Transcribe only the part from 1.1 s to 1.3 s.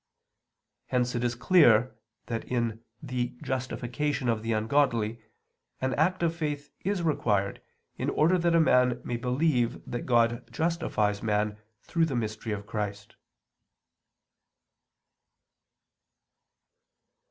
it